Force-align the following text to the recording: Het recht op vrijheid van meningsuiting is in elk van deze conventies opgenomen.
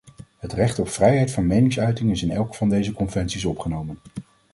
Het 0.37 0.53
recht 0.53 0.79
op 0.79 0.89
vrijheid 0.89 1.31
van 1.31 1.47
meningsuiting 1.47 2.11
is 2.11 2.23
in 2.23 2.31
elk 2.31 2.55
van 2.55 2.69
deze 2.69 2.93
conventies 2.93 3.45
opgenomen. 3.45 3.99